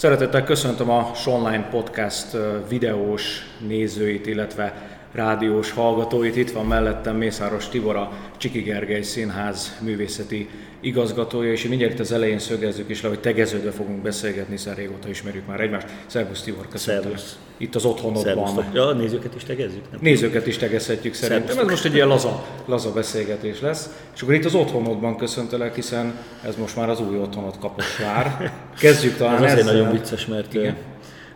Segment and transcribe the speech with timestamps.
[0.00, 2.36] Szeretettel köszöntöm a Sonline Podcast
[2.68, 4.74] videós nézőit, illetve
[5.12, 6.36] rádiós hallgatóit.
[6.36, 10.48] Itt van mellettem Mészáros Tibor, a Csiki Gergely Színház művészeti
[10.80, 15.46] igazgatója, és mindjárt az elején szögezzük is le, hogy tegeződve fogunk beszélgetni, hiszen régóta ismerjük
[15.46, 15.86] már egymást.
[16.06, 17.12] Szervusz Tibor, köszönöm.
[17.56, 18.22] Itt az otthonodban.
[18.22, 18.64] Szervusztok.
[18.74, 19.90] Ja, nézőket is tegezzük?
[19.90, 20.00] Nem?
[20.02, 21.58] Nézőket is tegezhetjük szerintem.
[21.58, 23.90] Ez most egy ilyen laza, laza beszélgetés lesz.
[24.14, 26.14] És akkor itt az otthonodban köszöntelek, hiszen
[26.44, 28.52] ez most már az új otthonod Kaposvár.
[28.80, 29.72] Kezdjük talán ez azért ezzel.
[29.72, 30.76] nagyon vicces, mert Igen.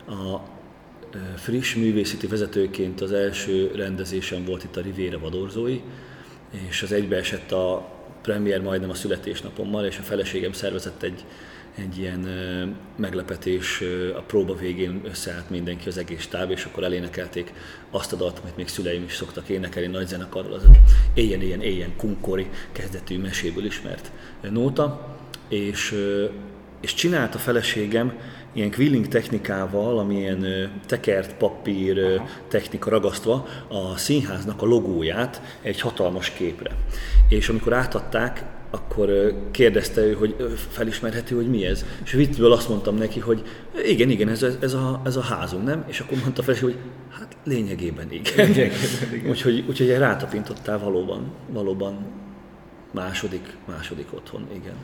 [0.07, 0.53] a
[1.37, 5.81] friss művészeti vezetőként az első rendezésem volt itt a Riviera Vadorzói,
[6.69, 7.93] és az egybeesett a
[8.23, 11.25] premier majdnem a születésnapommal, és a feleségem szervezett egy,
[11.75, 12.29] egy ilyen
[12.97, 13.83] meglepetés,
[14.17, 17.53] a próba végén összeállt mindenki, az egész táb, és akkor elénekelték
[17.91, 20.63] azt a dalt, amit még szüleim is szoktak énekelni nagy zenekarral, az
[21.15, 24.11] Éjjen, éjjen, éjjen kunkori kezdetű meséből ismert
[24.51, 25.17] nóta,
[25.49, 25.95] és,
[26.81, 28.19] és csinált a feleségem
[28.55, 32.27] ilyen quilling technikával, amilyen tekert papír Aha.
[32.49, 36.71] technika ragasztva a színháznak a logóját egy hatalmas képre.
[37.29, 40.37] És amikor átadták, akkor kérdezte ő, hogy
[40.71, 41.85] felismerhető, hogy mi ez.
[42.05, 43.43] És viccből azt mondtam neki, hogy
[43.85, 45.85] igen, igen, ez, ez, a, ez a házunk, nem?
[45.87, 46.77] És akkor mondta fel, hogy
[47.11, 48.33] hát lényegében igen.
[48.37, 49.31] Lényegében igen.
[49.31, 52.07] úgyhogy, úgyhogy rátapintottál valóban, valóban
[52.91, 54.75] második, második otthon, igen.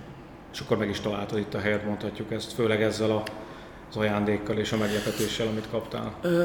[0.52, 3.22] És akkor meg is találtad itt a helyet, mondhatjuk ezt, főleg ezzel a
[3.90, 6.14] az ajándékkal és a meglepetéssel, amit kaptál?
[6.22, 6.42] Ö,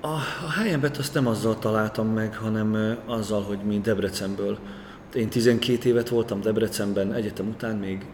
[0.00, 0.14] a,
[0.46, 4.58] a helyemet azt nem azzal találtam meg, hanem azzal, hogy mi Debrecenből.
[5.14, 8.06] Én 12 évet voltam Debrecenben, egyetem után még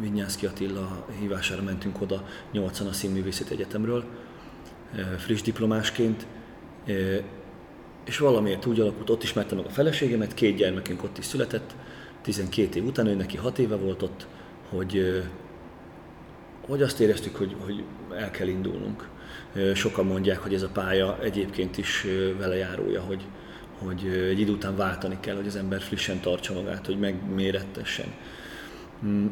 [0.00, 4.04] Vinyánszki Attila hívására mentünk oda 80 a Színművészeti Egyetemről,
[5.18, 6.26] friss diplomásként,
[8.04, 11.74] és valamiért úgy alakult, ott ismertem meg a feleségemet, két gyermekünk ott is született,
[12.22, 14.26] 12 év után, ő neki 6 éve volt ott,
[14.68, 15.22] hogy
[16.66, 17.82] hogy azt éreztük, hogy, hogy
[18.16, 19.08] el kell indulnunk.
[19.74, 22.06] Sokan mondják, hogy ez a pálya egyébként is
[22.38, 23.22] vele járója, hogy,
[23.78, 28.06] hogy egy idő után váltani kell, hogy az ember frissen tartsa magát, hogy megmérettessen.
[29.06, 29.26] Mm.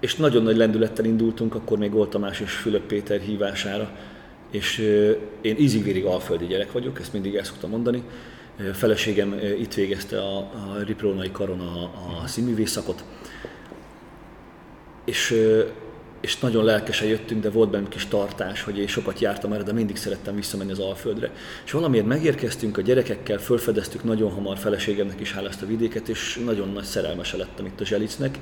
[0.00, 3.90] És nagyon nagy lendülettel indultunk, akkor még volt Tamás és Fülöp Péter hívására,
[4.50, 4.78] és
[5.40, 8.02] én ízigvérig alföldi gyerek vagyok, ezt mindig el szoktam mondani.
[8.72, 11.82] Feleségem itt végezte a, a Riprónai Karon a,
[12.22, 13.04] a színművész szakot,
[15.04, 15.34] és
[16.20, 19.72] és nagyon lelkesen jöttünk, de volt bennünk kis tartás, hogy én sokat jártam erre, de
[19.72, 21.30] mindig szerettem visszamenni az Alföldre.
[21.64, 26.40] És valamiért megérkeztünk a gyerekekkel, fölfedeztük nagyon hamar feleségemnek is hála ezt a vidéket, és
[26.44, 28.38] nagyon nagy szerelmese lettem itt a Zselicnek.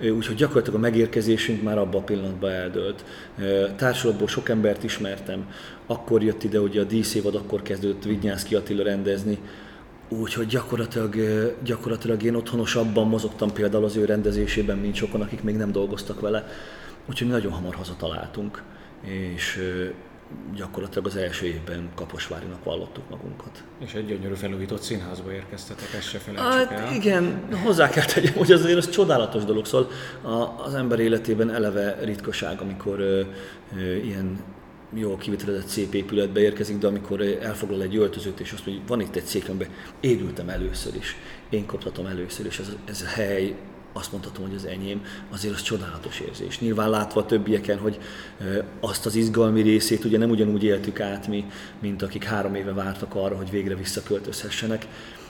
[0.00, 3.04] Úgyhogy gyakorlatilag a megérkezésünk már abban a pillanatban eldőlt.
[3.76, 5.52] Társulatból sok embert ismertem,
[5.86, 9.38] akkor jött ide ugye a díszévad, akkor kezdődött Vignyánszki Attila rendezni,
[10.12, 11.16] Úgyhogy gyakorlatilag,
[11.64, 16.46] gyakorlatilag én otthonosabban mozogtam például az ő rendezésében, mint sokan, akik még nem dolgoztak vele.
[17.10, 18.62] Úgyhogy mi nagyon hamar hazataláltunk,
[19.00, 19.60] és
[20.54, 23.64] gyakorlatilag az első évben Kaposvárinak vallottuk magunkat.
[23.78, 26.94] És egy gyönyörű felújított színházba érkeztetek, ezt se felejtsük hát, el.
[26.94, 29.90] Igen, hozzá kell tegyem, hogy azért az csodálatos dolog, szóval
[30.64, 33.22] az ember életében eleve ritkaság, amikor ö,
[33.76, 34.38] ö, ilyen
[34.94, 39.06] jó kivitelezett szép épületbe érkezik, de amikor elfoglal egy öltözőt, és azt mondja, hogy van
[39.06, 39.68] itt egy szék, amiben
[40.00, 41.16] érültem először is,
[41.48, 43.54] én koptatom először is, ez, ez a hely
[43.92, 46.58] azt mondhatom, hogy az enyém, azért az csodálatos érzés.
[46.60, 47.98] Nyilván látva a többieken, hogy
[48.80, 51.44] azt az izgalmi részét ugye nem ugyanúgy éltük át mi,
[51.78, 54.86] mint akik három éve vártak arra, hogy végre visszaköltözhessenek,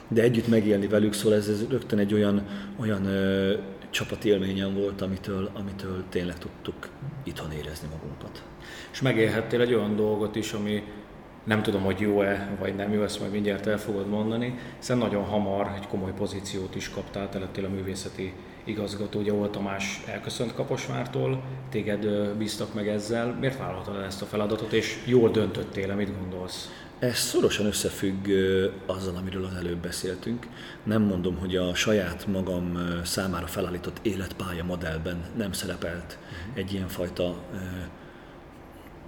[0.08, 3.54] de együtt megélni velük, szóval ez, ez rögtön egy olyan, olyan ö,
[3.90, 6.88] csapatélményem volt, amitől, amitől tényleg tudtuk
[7.24, 8.42] itthon érezni magunkat.
[8.92, 10.82] És megélhettél egy olyan dolgot is, ami
[11.44, 15.24] nem tudom, hogy jó-e, vagy nem jó, ezt majd mindjárt el fogod mondani, hiszen nagyon
[15.24, 18.32] hamar egy komoly pozíciót is kaptál, te lettél a művészeti
[18.64, 22.06] igazgató, ugye volt Tamás elköszönt Kaposvártól, téged
[22.36, 26.70] bíztak meg ezzel, miért vállaltad el ezt a feladatot, és jól döntöttél mit gondolsz?
[26.98, 28.28] Ez szorosan összefügg
[28.86, 30.46] azzal, amiről az előbb beszéltünk.
[30.82, 36.58] Nem mondom, hogy a saját magam számára felállított életpálya modellben nem szerepelt uh-huh.
[36.58, 37.34] egy ilyenfajta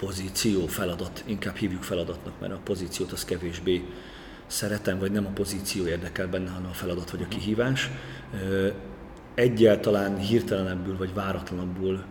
[0.06, 3.84] pozíció, feladat, inkább hívjuk feladatnak, mert a pozíciót az kevésbé
[4.46, 7.90] szeretem, vagy nem a pozíció érdekel benne, hanem a feladat vagy a kihívás.
[9.34, 12.04] Egyáltalán hirtelenebbül vagy váratlanabbul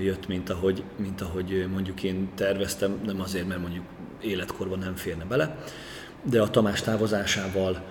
[0.00, 3.84] jött, mint ahogy, mint ahogy mondjuk én terveztem, nem azért, mert mondjuk
[4.20, 5.58] életkorban nem férne bele,
[6.22, 7.82] de a Tamás távozásával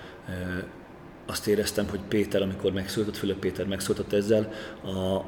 [1.25, 4.51] azt éreztem, hogy Péter, amikor megszólított, Fülöp Péter megszólított ezzel,
[4.83, 5.21] a,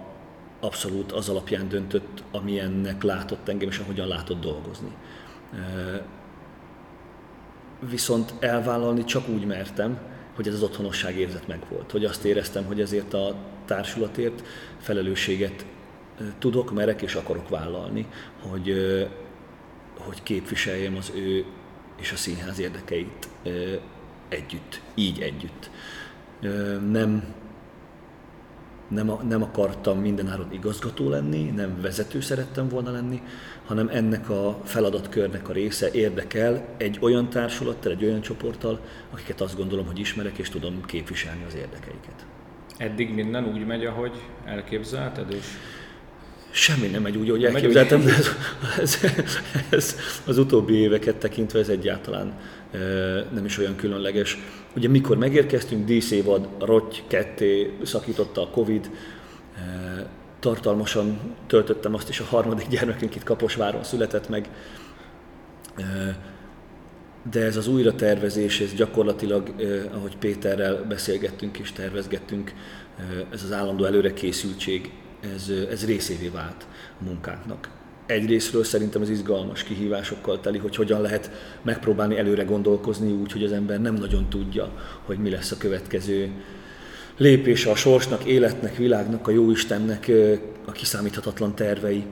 [0.60, 4.92] abszolút az alapján döntött, amilyennek látott engem, és ahogyan látott dolgozni.
[7.90, 10.00] Viszont elvállalni csak úgy mertem,
[10.36, 14.44] hogy ez az otthonosság érzet megvolt, hogy azt éreztem, hogy ezért a társulatért
[14.78, 15.66] felelősséget
[16.40, 18.08] tudok, merek és akarok vállalni,
[18.50, 18.74] hogy,
[19.98, 21.46] hogy képviseljem az ő
[22.00, 23.30] és a színház érdekeit
[24.30, 25.70] együtt, így együtt.
[26.92, 27.24] Nem,
[28.88, 33.22] nem, nem akartam mindenáron igazgató lenni, nem vezető szerettem volna lenni,
[33.66, 38.80] hanem ennek a feladatkörnek a része érdekel egy olyan társulattal, egy olyan csoporttal,
[39.14, 42.26] akiket azt gondolom, hogy ismerek és tudom képviselni az érdekeiket.
[42.78, 45.46] Eddig minden úgy megy, ahogy elképzelted, és
[46.58, 48.30] Semmi nem megy úgy, hogy elképzeltem, de ez,
[48.80, 48.98] ez,
[49.70, 49.96] ez,
[50.26, 52.34] az utóbbi éveket tekintve ez egyáltalán
[52.72, 52.78] e,
[53.34, 54.38] nem is olyan különleges.
[54.76, 58.92] Ugye mikor megérkeztünk, díszévad, rotty, ketté szakította a Covid,
[59.56, 60.10] e,
[60.40, 64.50] tartalmasan töltöttem azt is, a harmadik gyermekünk itt Kaposváron született meg,
[65.76, 66.18] e,
[67.32, 69.54] de ez az újratervezés, ez gyakorlatilag,
[69.94, 72.54] ahogy Péterrel beszélgettünk és tervezgettünk,
[73.32, 76.66] ez az állandó előrekészültség ez, ez részévé vált
[77.00, 77.70] a munkánknak.
[78.06, 81.32] Egyrésztről szerintem az izgalmas kihívásokkal teli, hogy hogyan lehet
[81.62, 84.72] megpróbálni előre gondolkozni úgy, hogy az ember nem nagyon tudja,
[85.06, 86.32] hogy mi lesz a következő
[87.18, 90.12] lépése a sorsnak, életnek, világnak, a jóistennek
[90.66, 92.04] a kiszámíthatatlan tervei.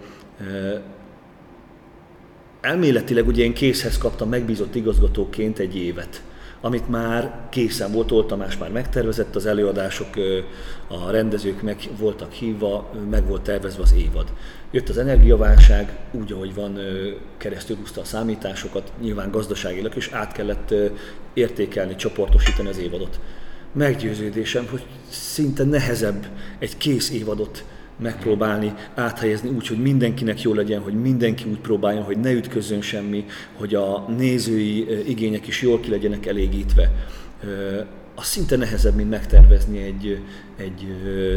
[2.62, 6.22] Elméletileg ugye én készhez kaptam megbízott igazgatóként egy évet
[6.65, 10.07] amit már készen volt, Olt Tamás már megtervezett, az előadások,
[10.88, 14.33] a rendezők meg voltak hívva, meg volt tervezve az évad.
[14.71, 16.79] Jött az energiaválság, úgy, ahogy van,
[17.38, 20.73] keresztül húzta a számításokat, nyilván gazdaságilag is át kellett
[21.33, 23.19] értékelni, csoportosítani az évadot.
[23.71, 26.27] Meggyőződésem, hogy szinte nehezebb
[26.59, 27.65] egy kész évadot
[27.97, 33.25] megpróbálni áthelyezni úgy, hogy mindenkinek jó legyen, hogy mindenki úgy próbáljon, hogy ne ütközzön semmi,
[33.53, 36.92] hogy a nézői igények is jól ki legyenek elégítve
[38.15, 40.19] az szinte nehezebb, mint megtervezni egy,
[40.57, 40.88] egy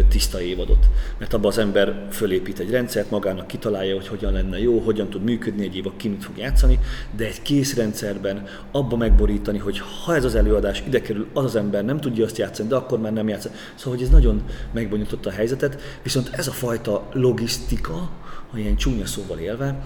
[0.08, 0.86] tiszta évadot.
[1.18, 5.22] Mert abban az ember fölépít egy rendszert, magának kitalálja, hogy hogyan lenne jó, hogyan tud
[5.22, 6.78] működni egy év, ki mit fog játszani,
[7.16, 11.56] de egy kész rendszerben abba megborítani, hogy ha ez az előadás ide kerül, az az
[11.56, 13.54] ember nem tudja azt játszani, de akkor már nem játszani.
[13.74, 14.42] Szóval, hogy ez nagyon
[14.72, 18.10] megbonyolította a helyzetet, viszont ez a fajta logisztika,
[18.50, 19.82] ha ilyen csúnya szóval élve,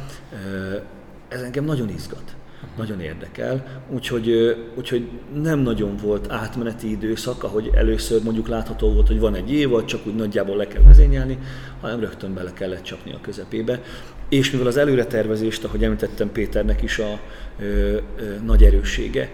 [1.28, 2.36] ez engem nagyon izgat
[2.76, 3.82] nagyon érdekel.
[3.90, 5.08] Úgyhogy, úgyhogy
[5.42, 10.06] nem nagyon volt átmeneti időszak, ahogy először mondjuk látható volt, hogy van egy évad, csak
[10.06, 11.38] úgy nagyjából le kell vezényelni,
[11.80, 13.82] hanem rögtön bele kellett csapni a közepébe.
[14.28, 17.20] És mivel az előretervezést, ahogy említettem Péternek is a
[17.60, 17.98] ö, ö,
[18.44, 19.30] nagy erőssége,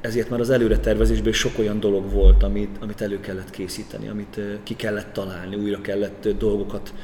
[0.00, 4.76] ezért már az előretervezésben sok olyan dolog volt, amit, amit elő kellett készíteni, amit ki
[4.76, 6.94] kellett találni, újra kellett dolgokat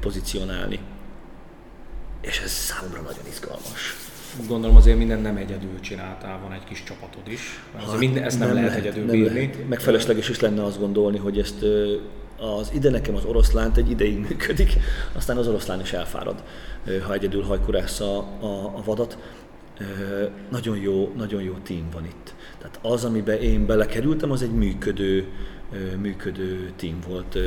[0.00, 0.78] pozícionálni.
[2.20, 4.03] És ez számomra nagyon izgalmas
[4.48, 7.40] gondolom azért minden nem egyedül csináltál, van egy kis csapatod is.
[7.76, 9.38] Hát, minden, ezt nem, nem lehet, lehet egyedül nem bírni.
[9.38, 9.68] Lehet.
[9.68, 11.64] Meg felesleges is lenne azt gondolni, hogy ezt
[12.38, 14.76] az ide nekem az oroszlánt egy ideig működik,
[15.12, 16.42] aztán az oroszlán is elfárad,
[17.06, 19.18] ha egyedül hajkurássz a, a, a vadat.
[20.50, 22.34] Nagyon jó, nagyon jó tím van itt.
[22.58, 25.28] Tehát az, amiben én belekerültem, az egy működő,
[26.00, 27.38] működő tím volt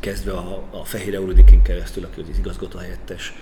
[0.00, 3.34] kezdve a, a Fehér Euridikén keresztül, aki az igazgató helyettes,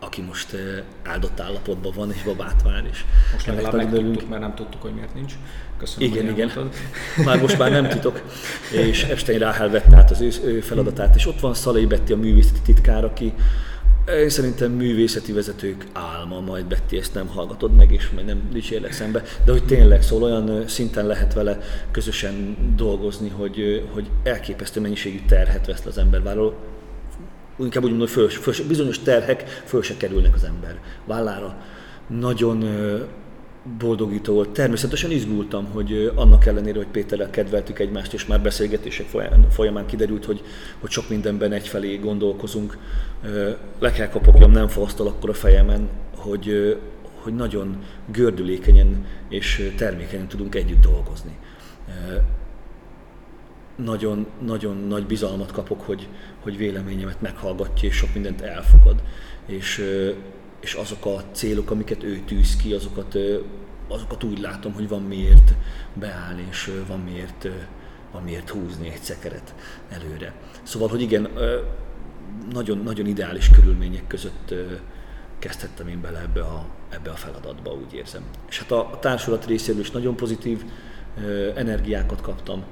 [0.00, 0.56] aki most
[1.04, 5.14] áldott állapotban van, és babát vár, és most legalább megtudtuk, mert nem tudtuk, hogy miért
[5.14, 5.34] nincs.
[5.78, 6.50] Köszönöm, igen, igen.
[7.24, 8.22] Már most már nem titok.
[8.72, 12.16] És Epstein Ráhel vette át az ő, ő feladatát, és ott van Szalai Betty, a
[12.16, 13.34] művészeti titkár, aki
[14.18, 18.92] én szerintem művészeti vezetők álma, majd Betty ezt nem hallgatod meg, és majd nem dicsérlek
[18.92, 21.58] szembe, de hogy tényleg szól, olyan szinten lehet vele
[21.90, 26.54] közösen dolgozni, hogy, hogy elképesztő mennyiségű terhet vesz az ember vállal,
[27.62, 31.56] inkább úgy mondom, föl, föl, bizonyos terhek föl se kerülnek az ember vállára.
[32.06, 32.64] Nagyon
[33.78, 34.50] boldogító volt.
[34.50, 39.06] Természetesen izgultam, hogy annak ellenére, hogy Péterrel kedveltük egymást, és már beszélgetések
[39.50, 40.42] folyamán kiderült, hogy,
[40.80, 42.78] hogy sok mindenben egyfelé gondolkozunk.
[43.78, 46.76] Le kell kapokljam, nem fasztal akkor a fejemen, hogy,
[47.14, 47.78] hogy nagyon
[48.12, 51.38] gördülékenyen és termékenyen tudunk együtt dolgozni
[53.84, 56.08] nagyon, nagyon nagy bizalmat kapok, hogy,
[56.40, 59.02] hogy véleményemet meghallgatja és sok mindent elfogad.
[59.46, 59.84] És,
[60.60, 63.18] és azok a célok, amiket ő tűz ki, azokat,
[63.88, 65.54] azokat úgy látom, hogy van miért
[65.94, 67.48] beállni, és van miért,
[68.12, 69.54] van miért húzni egy szekeret
[69.88, 70.34] előre.
[70.62, 71.28] Szóval, hogy igen,
[72.52, 74.54] nagyon, nagyon ideális körülmények között
[75.38, 78.22] kezdhettem én bele ebbe a, ebbe a feladatba, úgy érzem.
[78.48, 80.64] És hát a, a társulat részéről is nagyon pozitív
[81.54, 82.64] energiákat kaptam,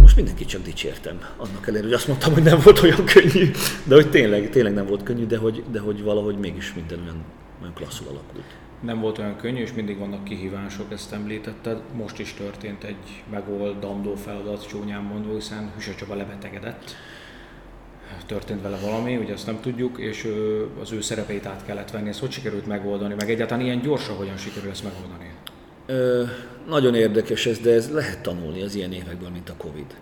[0.00, 3.50] most mindenkit csak dicsértem, annak ellenére, hogy azt mondtam, hogy nem volt olyan könnyű,
[3.84, 7.24] de hogy tényleg, tényleg nem volt könnyű, de hogy, de hogy valahogy mégis minden olyan,
[7.60, 8.44] olyan klasszul alakult.
[8.80, 11.80] nem volt olyan könnyű, és mindig vannak kihívások, ezt említetted.
[11.94, 16.94] Most is történt egy megoldandó feladat, csúnyán mondva, hiszen Hüse Csaba lebetegedett.
[18.26, 20.28] Történt vele valami, ugye azt nem tudjuk, és
[20.80, 22.08] az ő szerepeit át kellett venni.
[22.08, 25.30] Ezt hogy sikerült megoldani, meg egyáltalán ilyen gyorsan hogyan sikerül ezt megoldani?
[25.86, 26.22] Ö,
[26.68, 29.96] nagyon érdekes ez, de ez lehet tanulni az ilyen évekből, mint a Covid.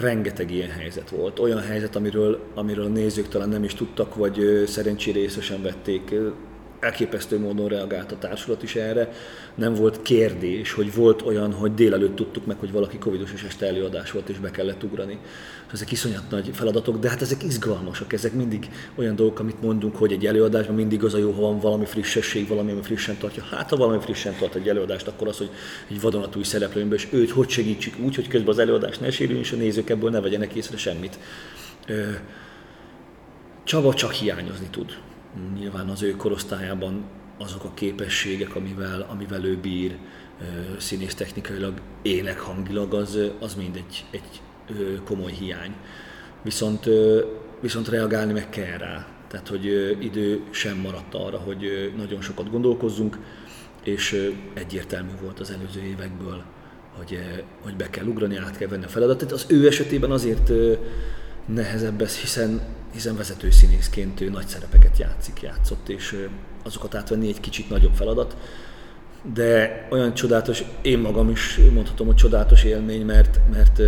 [0.00, 1.38] Rengeteg ilyen helyzet volt.
[1.38, 6.14] Olyan helyzet, amiről, amiről a nézők talán nem is tudtak, vagy szerencsére észre sem vették
[6.82, 9.12] elképesztő módon reagált a társulat is erre.
[9.54, 13.66] Nem volt kérdés, hogy volt olyan, hogy délelőtt tudtuk meg, hogy valaki covidos és este
[13.66, 15.18] előadás volt, és be kellett ugrani.
[15.72, 20.12] Ezek iszonyat nagy feladatok, de hát ezek izgalmasak, ezek mindig olyan dolgok, amit mondunk, hogy
[20.12, 23.42] egy előadásban mindig az a jó, ha van valami frissesség, valami, ami frissen tartja.
[23.42, 25.50] Hát ha valami frissen tart egy előadást, akkor az, hogy
[25.90, 29.52] egy vadonatúj szereplőnbe, és őt hogy segítsük úgy, hogy közben az előadás ne sérüljön, és
[29.52, 31.18] a nézők ebből ne vegyenek észre semmit.
[33.64, 34.96] Csaba csak hiányozni tud
[35.58, 37.04] nyilván az ő korosztályában
[37.38, 39.98] azok a képességek, amivel, amivel ő bír,
[40.78, 41.80] színész technikailag,
[42.36, 44.40] hangilag, az, az mind egy, egy
[45.04, 45.74] komoly hiány.
[46.42, 46.88] Viszont,
[47.60, 49.06] viszont reagálni meg kell rá.
[49.28, 49.64] Tehát, hogy
[50.00, 53.18] idő sem maradt arra, hogy nagyon sokat gondolkozzunk,
[53.84, 56.42] és egyértelmű volt az előző évekből,
[56.96, 57.18] hogy,
[57.60, 59.32] hogy be kell ugrani, át kell venni a feladatot.
[59.32, 60.50] Az ő esetében azért
[61.46, 62.60] nehezebb ez, hiszen,
[62.92, 66.28] hiszen vezető színészként ő nagy szerepeket játszik, játszott, és
[66.62, 68.36] azokat átvenni egy kicsit nagyobb feladat.
[69.34, 73.80] De olyan csodálatos, én magam is mondhatom, hogy csodálatos élmény, mert, mert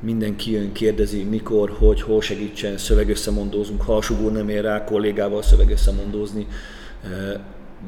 [0.00, 5.42] mindenki jön, kérdezi, mikor, hogy, hol segítsen, szövegösszemondózunk, ha a sugó nem ér rá kollégával
[5.42, 6.46] szövegösszemondózni,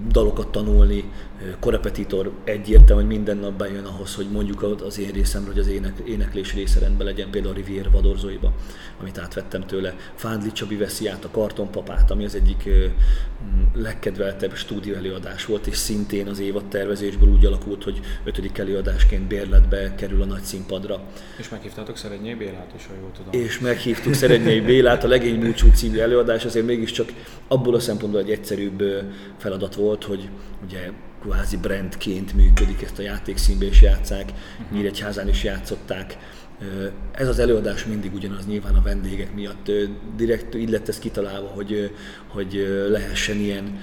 [0.08, 1.04] dalokat tanulni,
[1.61, 5.99] korepetitor egyértelmű, hogy minden nap bejön ahhoz, hogy mondjuk az én részemről, hogy az ének,
[6.04, 8.52] éneklés része rendben legyen, például a Rivier Vadorzóiba,
[9.00, 9.94] amit átvettem tőle.
[10.14, 12.68] Fándli Csabi veszi át a Kartonpapát, ami az egyik
[13.75, 19.94] legkedveltebb stúdió előadás volt, és szintén az évad tervezésből úgy alakult, hogy ötödik előadásként bérletbe
[19.94, 21.00] kerül a nagy színpadra.
[21.38, 23.40] És meghívtátok Szerednyei Bélát is, ha jól tudom.
[23.40, 27.12] És meghívtuk Szerednyei Bélát, a Legény Múcsú című előadás azért mégiscsak
[27.49, 28.82] abból a szempontból egy egyszerűbb
[29.37, 30.28] feladat volt, hogy
[30.64, 34.76] ugye kvázi brandként működik, ezt a játékszínbe is játszák, uh-huh.
[34.76, 36.16] Nyíregyházán is játszották.
[37.12, 39.70] Ez az előadás mindig ugyanaz, nyilván a vendégek miatt.
[40.16, 41.94] Direkt így lett ez kitalálva, hogy,
[42.28, 43.80] hogy lehessen ilyen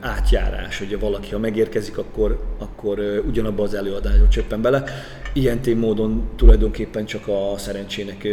[0.00, 4.84] átjárás, hogy valaki, ha megérkezik, akkor, akkor ugyanabba az előadásba csöppen bele.
[5.32, 8.28] Ilyen módon tulajdonképpen csak a szerencsének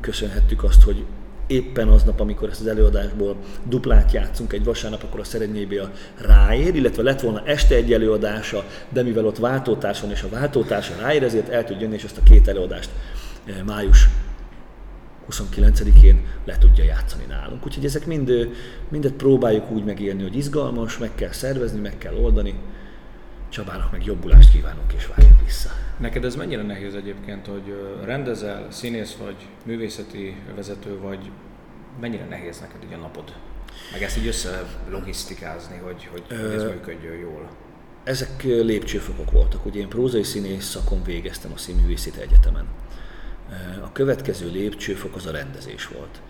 [0.00, 1.04] köszönhettük azt, hogy
[1.46, 7.02] éppen aznap, amikor ezt az előadásból duplát játszunk egy vasárnap, akkor a Szerednyébél ráér, illetve
[7.02, 11.48] lett volna este egy előadása, de mivel ott váltótárs van, és a váltótársa ráér, ezért
[11.48, 12.90] el tud jönni, és ezt a két előadást
[13.44, 14.08] eh, május
[15.30, 17.66] 29-én le tudja játszani nálunk.
[17.66, 18.48] Úgyhogy ezek mind, eh,
[18.88, 22.54] mindet próbáljuk úgy megélni, hogy izgalmas, meg kell szervezni, meg kell oldani.
[23.48, 25.85] Csabának meg jobbulást kívánunk, és várjuk vissza.
[25.98, 27.74] Neked ez mennyire nehéz egyébként, hogy
[28.04, 31.30] rendezel, színész vagy, művészeti vezető vagy,
[32.00, 33.32] mennyire nehéz neked így a napod?
[33.92, 36.24] Meg ezt így össze logisztikázni, hogy, hogy,
[36.54, 37.48] ez működjön jól.
[38.04, 39.66] Ezek lépcsőfokok voltak.
[39.66, 42.66] Ugye én prózai színész szakon végeztem a Színművészeti Egyetemen.
[43.82, 46.20] A következő lépcsőfok az a rendezés volt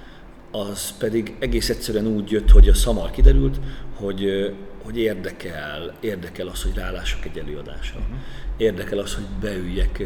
[0.61, 3.61] az pedig egész egyszerűen úgy jött, hogy a szamal kiderült,
[3.95, 7.99] hogy, hogy érdekel, érdekel az, hogy rálássak egy előadásra.
[8.01, 8.17] Uh-huh.
[8.57, 9.99] Érdekel az, hogy beüljek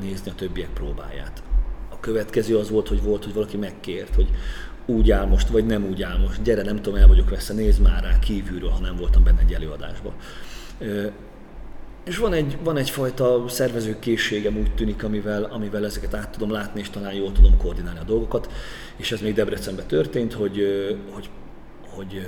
[0.00, 1.42] nézni a többiek próbáját.
[1.90, 4.28] A következő az volt, hogy volt, hogy valaki megkért, hogy
[4.86, 7.80] úgy áll most, vagy nem úgy áll most, gyere, nem tudom, el vagyok veszve, nézd
[7.80, 10.12] már rá kívülről, ha nem voltam benne egy előadásban.
[12.04, 16.90] És van, egy, van egyfajta szervezőkészségem úgy tűnik, amivel, amivel ezeket át tudom látni, és
[16.90, 18.52] talán jól tudom koordinálni a dolgokat.
[18.96, 20.62] És ez még Debrecenben történt, hogy,
[21.10, 21.30] hogy,
[21.88, 22.26] hogy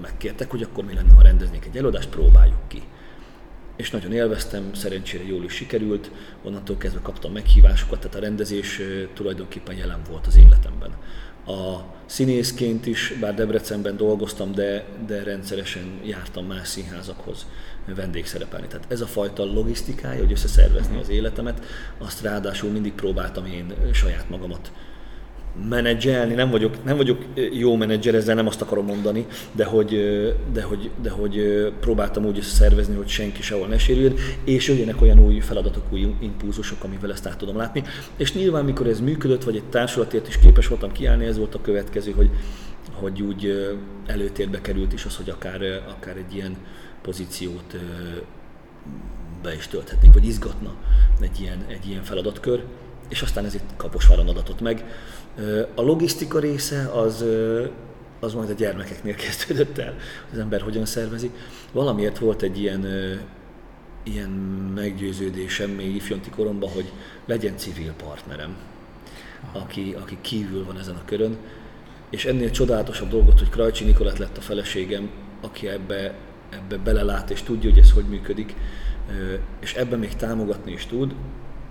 [0.00, 2.82] megkértek, hogy akkor mi lenne, ha rendeznék egy előadást, próbáljuk ki.
[3.76, 6.10] És nagyon élveztem, szerencsére jól is sikerült,
[6.42, 8.80] onnantól kezdve kaptam meghívásokat, tehát a rendezés
[9.14, 10.90] tulajdonképpen jelen volt az életemben.
[11.46, 17.46] A színészként is, bár Debrecenben dolgoztam, de, de rendszeresen jártam más színházakhoz
[17.96, 18.66] vendégszerepelni.
[18.66, 21.64] Tehát ez a fajta logisztikája, hogy összeszervezni az életemet,
[21.98, 24.72] azt ráadásul mindig próbáltam én saját magamat
[25.68, 29.88] menedzselni, nem vagyok, nem vagyok jó menedzser, ezzel nem azt akarom mondani, de hogy,
[30.52, 34.14] de hogy, de hogy próbáltam úgy szervezni, hogy senki sehol ne sérüljön,
[34.44, 37.82] és jöjjenek olyan új feladatok, új impulzusok, amivel ezt át tudom látni.
[38.16, 41.60] És nyilván, mikor ez működött, vagy egy társulatért is képes voltam kiállni, ez volt a
[41.60, 42.30] következő, hogy,
[42.92, 43.72] hogy úgy
[44.06, 45.60] előtérbe került is az, hogy akár,
[45.98, 46.56] akár egy ilyen
[47.04, 47.76] pozíciót
[49.42, 50.74] be is tölthetnék, vagy izgatna
[51.20, 52.64] egy ilyen, egy ilyen feladatkör,
[53.08, 54.84] és aztán ez itt Kaposváron adatott meg.
[55.74, 57.24] A logisztika része az,
[58.20, 59.96] az majd a gyermekeknél kezdődött el,
[60.32, 61.30] az ember hogyan szervezi.
[61.72, 62.86] Valamiért volt egy ilyen,
[64.02, 64.30] ilyen
[64.74, 66.92] meggyőződésem még ifjonti koromban, hogy
[67.26, 68.56] legyen civil partnerem,
[69.52, 71.36] aki, aki kívül van ezen a körön,
[72.10, 76.14] és ennél csodálatosabb dolgot, hogy Krajcsi Nikolát lett a feleségem, aki ebbe,
[76.54, 78.54] ebbe belelát és tudja, hogy ez hogy működik,
[79.60, 81.14] és ebben még támogatni is tud,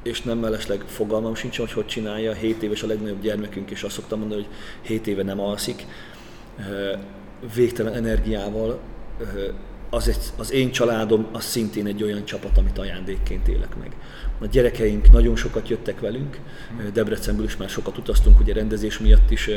[0.03, 2.33] és nem mellesleg fogalmam sincs, hogy hogy csinálja.
[2.33, 5.85] 7 éves a legnagyobb gyermekünk, és azt szoktam mondani, hogy 7 éve nem alszik.
[7.55, 8.79] Végtelen energiával.
[9.89, 13.95] Az, egy, az én családom az szintén egy olyan csapat, amit ajándékként élek meg.
[14.39, 16.39] A gyerekeink nagyon sokat jöttek velünk,
[16.93, 19.49] Debrecenből is már sokat utaztunk, ugye rendezés miatt is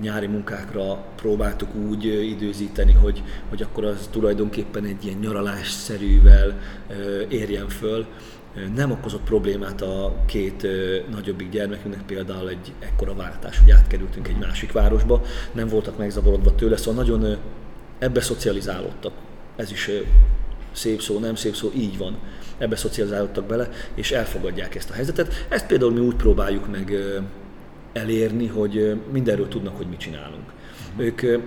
[0.00, 6.58] nyári munkákra próbáltuk úgy időzíteni, hogy, hogy akkor az tulajdonképpen egy ilyen nyaralásszerűvel
[7.28, 8.06] érjen föl.
[8.74, 10.66] Nem okozott problémát a két
[11.10, 15.22] nagyobbik gyermekünknek, például egy ekkora váltás, hogy átkerültünk egy másik városba,
[15.52, 17.36] nem voltak megzavarodva tőle, szóval nagyon
[17.98, 19.12] ebbe szocializálódtak.
[19.56, 19.90] Ez is
[20.72, 22.18] szép szó, nem szép szó, így van.
[22.58, 25.46] Ebbe szocializálódtak bele, és elfogadják ezt a helyzetet.
[25.48, 26.96] Ezt például mi úgy próbáljuk meg
[27.92, 30.52] elérni, hogy mindenről tudnak, hogy mit csinálunk.
[30.96, 31.04] Uh-huh.
[31.04, 31.42] Ők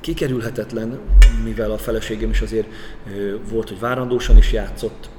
[0.00, 0.98] kikerülhetetlen,
[1.44, 2.68] mivel a feleségem is azért
[3.50, 5.10] volt, hogy várandósan is játszott,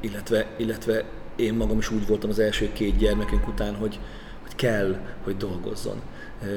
[0.00, 1.04] illetve, illetve
[1.36, 3.98] én magam is úgy voltam az első két gyermekünk után, hogy,
[4.42, 6.00] hogy kell, hogy dolgozzon.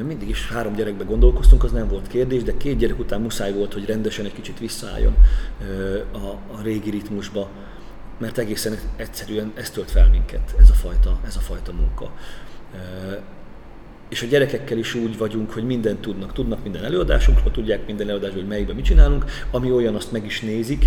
[0.05, 3.73] Mindig is három gyerekbe gondolkoztunk, az nem volt kérdés, de két gyerek után muszáj volt,
[3.73, 5.15] hogy rendesen egy kicsit visszaálljon
[6.11, 7.49] a, a régi ritmusba,
[8.17, 12.11] mert egészen egyszerűen ez tölt fel minket, ez a fajta, ez a fajta munka.
[14.09, 16.33] És a gyerekekkel is úgy vagyunk, hogy mindent tudnak.
[16.33, 19.25] Tudnak minden előadásunkról, tudják minden előadásból, hogy melyikben mit csinálunk.
[19.51, 20.85] Ami olyan, azt meg is nézik.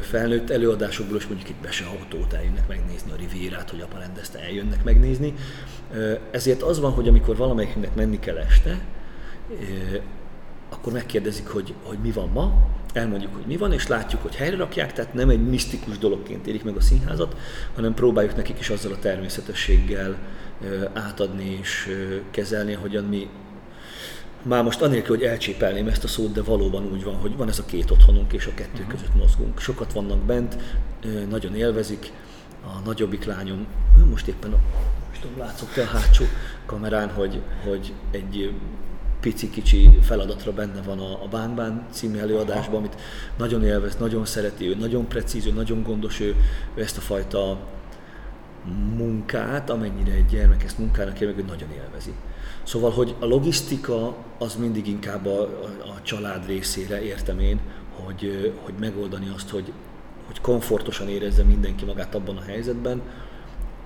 [0.00, 4.38] Felnőtt előadásokból is mondjuk itt be se autót eljönnek megnézni a rivérát, hogy apa rendezte,
[4.38, 5.34] eljönnek megnézni.
[6.30, 8.78] Ezért az van, hogy amikor valamelyiknek menni kell este,
[10.68, 12.52] akkor megkérdezik, hogy, hogy mi van ma,
[12.92, 16.64] elmondjuk, hogy mi van, és látjuk, hogy helyre rakják, tehát nem egy misztikus dologként élik
[16.64, 17.36] meg a színházat,
[17.74, 20.16] hanem próbáljuk nekik is azzal a természetességgel
[20.92, 21.96] átadni és
[22.30, 23.28] kezelni, hogyan mi
[24.42, 27.58] már most anélkül, hogy elcsépelném ezt a szót, de valóban úgy van, hogy van ez
[27.58, 28.90] a két otthonunk, és a kettő uh-huh.
[28.90, 29.60] között mozgunk.
[29.60, 30.56] Sokat vannak bent,
[31.28, 32.12] nagyon élvezik.
[32.64, 33.66] A nagyobbik lányom,
[34.10, 34.50] most éppen,
[35.08, 36.24] most tudom, látszott a hátsó
[36.66, 38.52] kamerán, hogy, hogy egy
[39.20, 43.00] pici-kicsi feladatra benne van a, a Bánbán című előadásban, amit
[43.38, 46.36] nagyon élvez, nagyon szereti, ő nagyon precíz, ő nagyon gondos, ő,
[46.74, 47.58] ő ezt a fajta
[48.96, 52.12] munkát, amennyire egy gyermek ezt munkának él, meg nagyon élvezi.
[52.62, 57.60] Szóval, hogy a logisztika az mindig inkább a, a, a család részére értem én,
[58.04, 59.72] hogy, hogy megoldani azt, hogy,
[60.26, 63.02] hogy komfortosan érezze mindenki magát abban a helyzetben,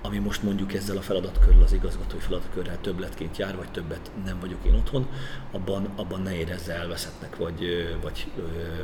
[0.05, 4.59] ami most mondjuk ezzel a feladatkörrel, az igazgatói feladatkörrel többletként jár, vagy többet nem vagyok
[4.65, 5.07] én otthon,
[5.51, 7.65] abban, abban ne érezze elveszettnek, vagy,
[8.01, 8.27] vagy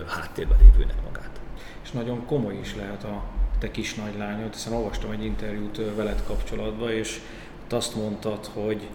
[0.08, 1.40] háttérben lévőnek magát.
[1.84, 3.24] És nagyon komoly is lehet a
[3.60, 7.20] te kis nagylányod, hiszen olvastam egy interjút veled kapcsolatban, és
[7.70, 8.88] azt mondtad, hogy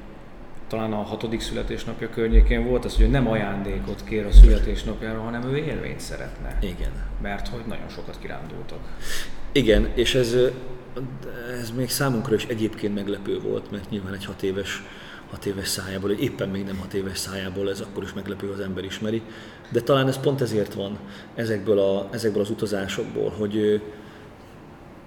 [0.68, 5.42] talán a hatodik születésnapja környékén volt az, hogy ő nem ajándékot kér a születésnapjára, hanem
[5.42, 6.58] ő élményt szeretne.
[6.60, 6.92] Igen.
[7.22, 8.78] Mert hogy nagyon sokat kirándultak.
[9.52, 10.36] Igen, és ez,
[11.60, 14.82] ez még számunkra is egyébként meglepő volt, mert nyilván egy hat éves,
[15.30, 18.60] hat éves szájából, vagy éppen még nem hat éves szájából, ez akkor is meglepő, az
[18.60, 19.22] ember ismeri.
[19.72, 20.98] De talán ez pont ezért van
[21.34, 23.82] ezekből, a, ezekből az utazásokból, hogy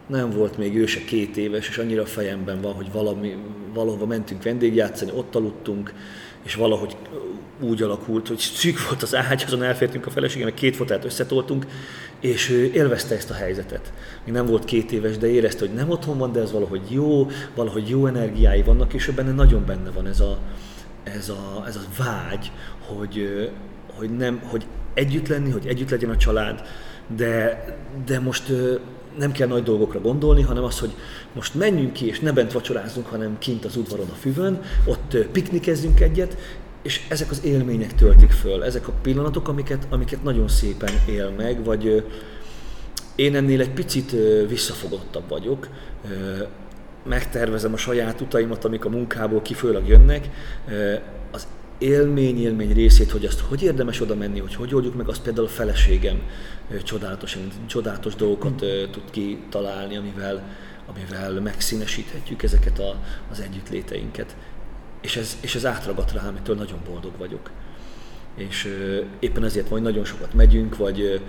[0.07, 3.37] nem volt még ő se két éves, és annyira a fejemben van, hogy valami,
[3.73, 5.93] valahova mentünk vendégjátszani, ott aludtunk,
[6.43, 6.97] és valahogy
[7.59, 11.65] úgy alakult, hogy szűk volt az ágy, azon elfértünk a feleségemmel, két fotát összetoltunk,
[12.19, 13.93] és ő élvezte ezt a helyzetet.
[14.25, 17.27] Még nem volt két éves, de érezte, hogy nem otthon van, de ez valahogy jó,
[17.55, 20.39] valahogy jó energiái vannak, és ő benne nagyon benne van ez a,
[21.03, 22.51] ez a, ez a vágy,
[22.87, 23.49] hogy,
[23.93, 26.61] hogy, nem, hogy együtt lenni, hogy együtt legyen a család,
[27.15, 27.65] de,
[28.05, 28.51] de most
[29.17, 30.95] nem kell nagy dolgokra gondolni, hanem az, hogy
[31.33, 35.99] most menjünk ki, és ne bent vacsorázzunk, hanem kint az udvaron a füvön, ott piknikezzünk
[35.99, 36.37] egyet,
[36.87, 41.63] és ezek az élmények töltik föl, ezek a pillanatok, amiket, amiket nagyon szépen él meg,
[41.63, 42.05] vagy
[43.15, 44.15] én ennél egy picit
[44.47, 45.67] visszafogottabb vagyok,
[47.03, 50.29] megtervezem a saját utaimat, amik a munkából kifőleg jönnek,
[51.31, 51.47] az
[51.77, 55.45] élmény, élmény részét, hogy azt hogy érdemes oda menni, hogy hogy oldjuk meg, azt például
[55.45, 56.21] a feleségem
[56.83, 58.55] csodálatos, csodálatos dolgokat
[58.91, 60.43] tud kitalálni, amivel,
[60.85, 62.95] amivel megszínesíthetjük ezeket a,
[63.31, 64.35] az együttléteinket.
[65.07, 67.51] És ez, és ez átragadt rá, amitől nagyon boldog vagyok.
[68.35, 68.77] És
[69.19, 71.21] éppen ezért majd nagyon sokat megyünk, vagy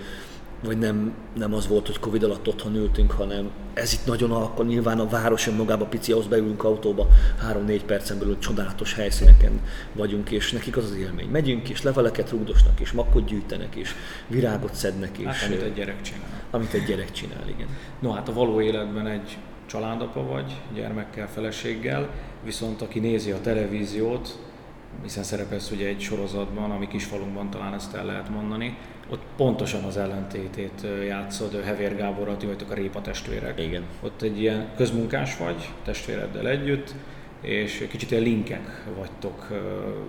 [0.63, 4.65] vagy nem, nem az volt, hogy Covid alatt otthon ültünk, hanem ez itt nagyon alakul,
[4.65, 7.07] nyilván a város önmagában pici, ahhoz beülünk autóba,
[7.41, 9.61] három-négy percen belül csodálatos helyszíneken
[9.93, 11.29] vagyunk, és nekik az az élmény.
[11.29, 13.91] Megyünk, és leveleket rúgdosnak, és makkot gyűjtenek, és
[14.27, 15.17] virágot szednek.
[15.17, 16.41] És, hát, amit egy gyerek csinál.
[16.51, 17.67] Amit egy gyerek csinál, igen.
[17.99, 19.37] No hát a való életben egy
[19.69, 22.09] családapa vagy, gyermekkel, feleséggel,
[22.43, 24.37] viszont aki nézi a televíziót,
[25.03, 28.77] hiszen szerepelsz ugye egy sorozatban, ami kisfalunkban talán ezt el lehet mondani,
[29.09, 33.59] ott pontosan az ellentétét játszod Hevér Gáborral, ti vagytok a Répa testvérek.
[33.59, 33.83] Igen.
[34.01, 36.93] Ott egy ilyen közmunkás vagy, testvéreddel együtt,
[37.41, 39.47] és kicsit ilyen linkek vagytok,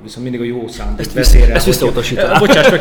[0.02, 1.54] viszont mindig a jó szándék vezére.
[1.54, 2.38] Ezt visszautasítom.
[2.38, 2.70] Bocsáss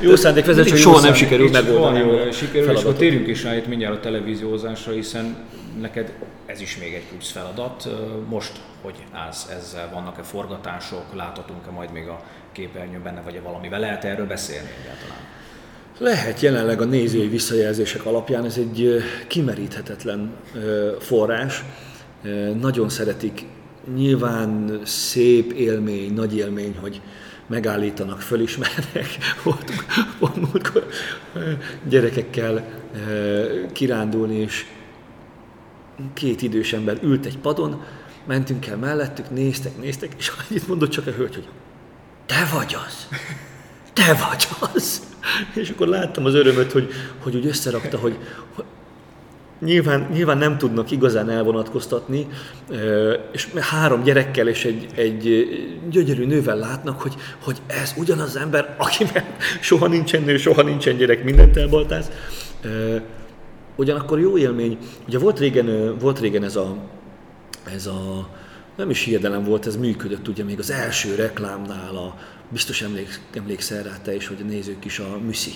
[0.00, 1.98] jó szándék vezet, csak soha nem sikerül megoldani.
[1.98, 5.36] Soha sikerül, és akkor térjünk is rá itt mindjárt a televíziózásra, hiszen
[5.80, 6.12] neked
[6.46, 7.88] ez is még egy plusz feladat.
[8.28, 14.04] Most hogy állsz ezzel, vannak-e forgatások, láthatunk-e majd még a képernyőn benne, vagy valamivel lehet
[14.04, 15.16] erről beszélni egyáltalán?
[15.98, 20.36] Lehet jelenleg a nézői visszajelzések alapján, ez egy kimeríthetetlen
[20.98, 21.62] forrás.
[22.60, 23.44] Nagyon szeretik,
[23.94, 27.00] nyilván szép élmény, nagy élmény, hogy
[27.46, 29.06] megállítanak, fölismernek.
[30.18, 30.86] Voltunk múltkor
[31.88, 32.82] gyerekekkel
[33.72, 34.66] kirándulni, és
[36.14, 37.82] két idős ember ült egy padon,
[38.26, 41.48] mentünk el mellettük, néztek, néztek, és annyit mondott csak a hölgy, hogy
[42.26, 43.08] te vagy az,
[43.92, 45.02] te vagy az.
[45.62, 46.90] És akkor láttam az örömöt, hogy,
[47.22, 48.18] hogy úgy összerakta, hogy,
[48.54, 48.64] hogy
[49.64, 52.26] nyilván, nyilván nem tudnak igazán elvonatkoztatni,
[53.32, 55.46] és három gyerekkel és egy, egy
[55.90, 60.96] gyönyörű nővel látnak, hogy, hogy ez ugyanaz az ember, akivel soha nincsen nő, soha nincsen
[60.96, 62.10] gyerek, mindent elbaltáz.
[63.76, 66.76] Ugyanakkor jó élmény, ugye volt régen, volt régen ez a,
[67.74, 68.28] ez a
[68.76, 73.82] nem is hiedelem volt, ez működött ugye még az első reklámnál, a, biztos emléksz, emlékszel
[73.82, 75.52] rá te is, hogy a nézők is a Müszi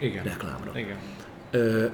[0.00, 0.24] Igen.
[0.24, 0.72] reklámra.
[0.74, 0.96] Igen.
[1.50, 1.84] Ö,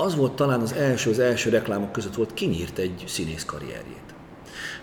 [0.00, 4.00] az volt talán az első, az első reklámok között volt, kinyírt egy színész karrierjét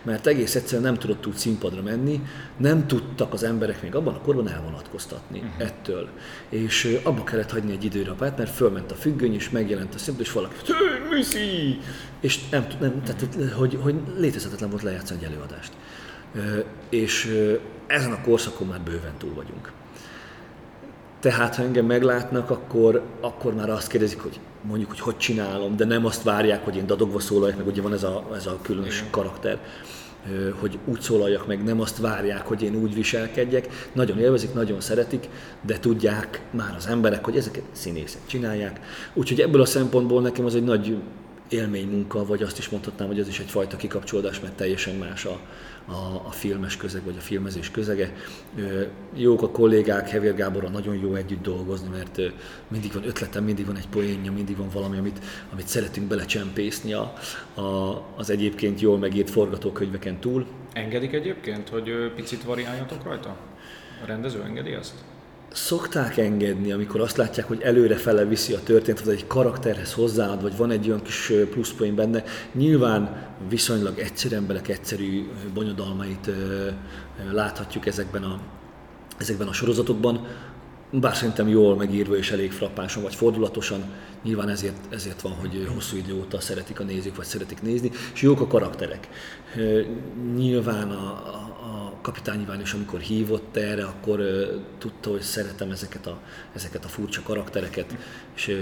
[0.08, 2.22] mert egész egyszerűen nem tudott úgy színpadra menni,
[2.58, 5.68] nem tudtak az emberek még abban a korban elvonatkoztatni uh-huh.
[5.68, 6.10] ettől.
[6.50, 9.98] És abba kellett hagyni egy időre a párt, mert fölment a függöny, és megjelent a
[9.98, 10.56] színpad, és valaki,
[11.10, 11.80] Missy!
[12.20, 15.72] És nem, nem tehát, hogy, hogy létezhetetlen volt lejátszani egy előadást.
[16.90, 17.38] És
[17.88, 19.72] ezen a korszakon már bőven túl vagyunk.
[21.20, 25.86] Tehát, ha engem meglátnak, akkor, akkor már azt kérdezik, hogy mondjuk, hogy hogy csinálom, de
[25.86, 28.98] nem azt várják, hogy én dadogva szólaljak, meg ugye van ez a, ez a különös
[28.98, 29.12] Igen.
[29.12, 29.60] karakter,
[30.60, 33.90] hogy úgy szólaljak meg, nem azt várják, hogy én úgy viselkedjek.
[33.94, 35.30] Nagyon élvezik, nagyon szeretik,
[35.62, 38.80] de tudják már az emberek, hogy ezeket színészek csinálják.
[39.14, 40.98] Úgyhogy ebből a szempontból nekem az egy nagy
[41.50, 45.40] élménymunka, vagy azt is mondhatnám, hogy ez is egyfajta kikapcsolódás, mert teljesen más a,
[45.88, 48.14] a, a filmes közeg, vagy a filmezés közege.
[49.14, 52.20] Jók a kollégák, Hevér Gáborral nagyon jó együtt dolgozni, mert
[52.68, 55.20] mindig van ötletem, mindig van egy poénja, mindig van valami, amit,
[55.54, 57.14] amit szeretünk belecsempészni a,
[57.54, 60.46] a, az egyébként jól megírt forgatókönyveken túl.
[60.74, 63.38] Engedik egyébként, hogy picit variáljatok rajta?
[64.04, 64.94] A rendező engedi azt?
[65.54, 70.42] Szokták engedni, amikor azt látják, hogy előre fele viszi a történet, vagy egy karakterhez hozzáad,
[70.42, 72.24] vagy van egy olyan kis pluszpoint benne.
[72.52, 76.30] Nyilván viszonylag egyszerű emberek egyszerű bonyodalmait
[77.32, 78.40] láthatjuk ezekben a,
[79.18, 80.28] ezekben a sorozatokban,
[80.92, 83.84] bár szerintem jól megírva és elég frappánsan vagy fordulatosan,
[84.24, 88.22] nyilván ezért, ezért van, hogy hosszú idő óta szeretik a nézők, vagy szeretik nézni, és
[88.22, 89.08] jók a karakterek.
[90.36, 91.48] Nyilván a, a,
[92.02, 94.20] kapitány Iván is, amikor hívott erre, akkor
[94.78, 96.20] tudta, hogy szeretem ezeket a,
[96.54, 97.98] ezeket a furcsa karaktereket,
[98.36, 98.56] és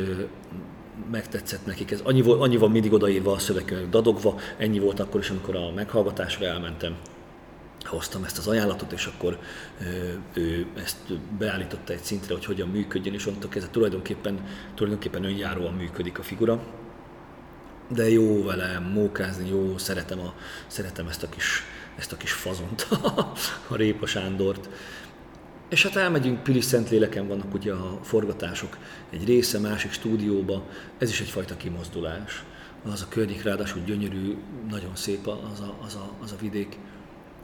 [1.12, 1.92] megtetszett nekik.
[1.92, 5.72] Ez annyi, annyi van mindig odaírva a szövegkönyv dadogva, ennyi volt akkor is, amikor a
[5.76, 6.96] meghallgatásra elmentem
[7.86, 9.39] hoztam ezt az ajánlatot, és akkor
[10.34, 10.98] ő ezt
[11.38, 16.63] beállította egy szintre, hogy hogyan működjön, és onnantól kezdve tulajdonképpen, tulajdonképpen önjáróan működik a figura.
[17.88, 20.34] De jó vele mókázni, jó, szeretem, a,
[20.67, 21.63] szeretem ezt a kis
[21.98, 22.88] ezt a kis fazont,
[23.67, 24.69] a Répa Sándort.
[25.69, 28.78] És hát elmegyünk, Pilis Szentléleken vannak ugye a forgatások
[29.10, 30.63] egy része, másik stúdióba,
[30.98, 32.43] ez is egyfajta kimozdulás.
[32.91, 34.38] Az a környék ráadásul gyönyörű,
[34.69, 36.78] nagyon szép az a, az a, az a vidék.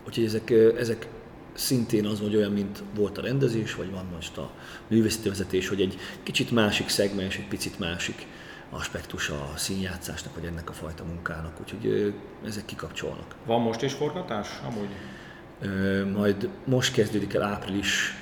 [0.08, 1.08] Úgyhogy ezek, ezek
[1.54, 4.52] szintén az, hogy olyan, mint volt a rendezés, vagy van most a
[4.88, 8.28] művészeti vezetés, hogy egy kicsit másik szegmens, egy picit másik
[8.70, 12.14] aspektus a színjátszásnak, vagy ennek a fajta munkának, úgyhogy
[12.46, 13.36] ezek kikapcsolnak.
[13.46, 14.90] Van most is forgatás amúgy?
[16.14, 18.14] Majd most kezdődik el április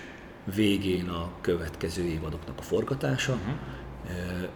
[0.55, 3.33] végén a következő évadoknak a forgatása.
[3.33, 4.49] Uh-huh.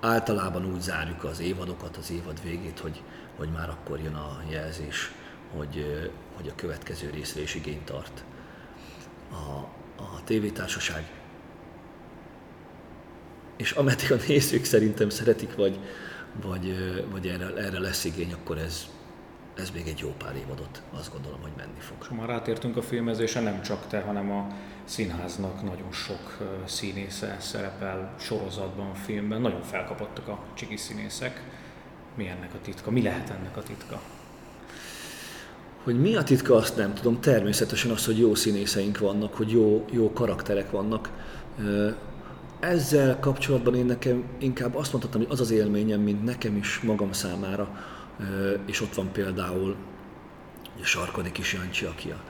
[0.00, 3.02] Általában úgy zárjuk az évadokat, az évad végét, hogy,
[3.36, 5.12] hogy már akkor jön a jelzés,
[5.56, 8.24] hogy, hogy a következő részre is igényt tart.
[9.30, 9.58] A,
[10.02, 11.10] a tévétársaság
[13.56, 15.78] és ameddig a nézők szerintem szeretik, vagy,
[16.42, 16.76] vagy,
[17.10, 18.86] vagy erre, erre lesz igény, akkor ez,
[19.56, 21.96] ez még egy jó pár évadot azt gondolom, hogy menni fog.
[22.00, 24.46] És már rátértünk a filmezésre, nem csak te, hanem a
[24.84, 29.40] színháznak nagyon sok színésze szerepel sorozatban, filmben.
[29.40, 31.42] Nagyon felkapottak a csiki színészek.
[32.14, 32.90] Mi ennek a titka?
[32.90, 34.00] Mi lehet ennek a titka?
[35.84, 37.20] Hogy mi a titka, azt nem tudom.
[37.20, 41.10] Természetesen az, hogy jó színészeink vannak, hogy jó, jó karakterek vannak.
[42.60, 47.12] Ezzel kapcsolatban én nekem inkább azt mondhatom, hogy az az élményem, mint nekem is magam
[47.12, 47.78] számára,
[48.66, 49.76] és ott van például
[50.80, 52.20] a Sarkadi kis Jancsi, aki a,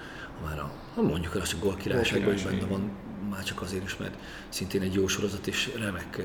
[0.45, 2.91] már a, mondjuk el azt, hogy gól királyságban is benne van,
[3.31, 4.15] már csak azért is, mert
[4.49, 6.23] szintén egy jó sorozat és remek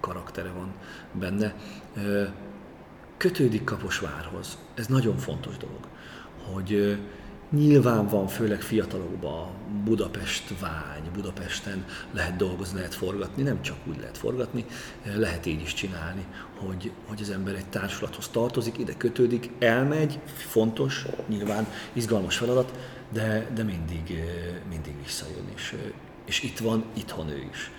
[0.00, 0.72] karaktere van
[1.12, 1.54] benne.
[3.16, 4.58] Kötődik Kaposvárhoz.
[4.74, 5.86] Ez nagyon fontos dolog,
[6.52, 6.98] hogy
[7.50, 9.50] Nyilván van, főleg fiatalokban
[9.84, 14.64] Budapest vágy, Budapesten lehet dolgozni, lehet forgatni, nem csak úgy lehet forgatni,
[15.16, 16.26] lehet így is csinálni,
[16.58, 22.78] hogy, hogy az ember egy társulathoz tartozik, ide kötődik, elmegy, fontos, nyilván izgalmas feladat,
[23.12, 24.22] de, de mindig,
[24.68, 25.76] mindig visszajön, és,
[26.24, 27.70] és itt van itthon ő is.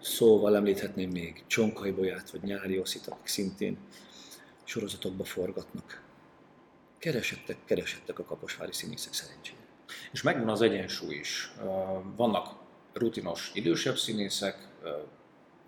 [0.00, 3.76] Szóval említhetném még Csonkai Bolyát, vagy Nyári Oszit, akik szintén
[4.64, 6.03] sorozatokba forgatnak
[7.04, 9.58] keresettek, keresettek a kaposvári színészek szerencsére.
[10.12, 11.52] És megvan az egyensúly is.
[12.16, 12.56] Vannak
[12.92, 14.68] rutinos idősebb színészek,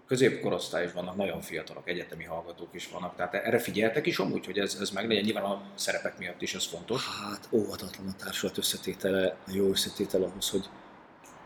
[0.06, 3.16] középkorosztály is vannak, nagyon fiatalok, egyetemi hallgatók is vannak.
[3.16, 5.24] Tehát erre figyeltek is amúgy, hogy ez, ez meglegyen?
[5.24, 7.08] Nyilván a szerepek miatt is ez fontos.
[7.08, 10.68] Hát óhatatlan a társulat összetétele, a jó összetétel ahhoz, hogy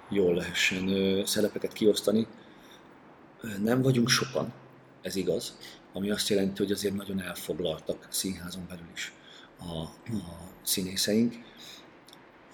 [0.09, 0.87] jól lehessen
[1.27, 2.27] szerepeket kiosztani.
[3.59, 4.53] Nem vagyunk sokan,
[5.03, 5.59] ez igaz,
[5.93, 9.13] ami azt jelenti, hogy azért nagyon elfoglaltak színházon belül is
[9.61, 9.81] a,
[10.13, 11.35] a színészeink,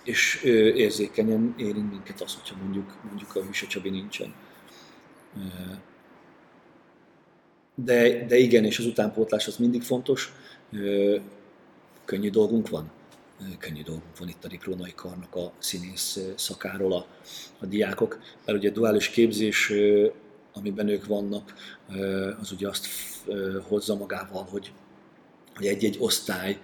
[0.04, 4.34] és ö, érzékenyen érint minket az, hogyha mondjuk, mondjuk a Hűse Csabi nincsen.
[7.74, 10.32] De, de igen, és az utánpótlás az mindig fontos.
[12.04, 12.90] Könnyű dolgunk van.
[13.58, 17.06] Könnyű dolgunk van itt a Riprónai Karnak a színész szakáról a,
[17.58, 19.72] a diákok, mert ugye duális képzés,
[20.52, 21.54] amiben ők vannak,
[22.40, 22.86] az ugye azt
[23.68, 24.72] hozza magával, hogy
[25.56, 26.60] hogy egy-egy osztály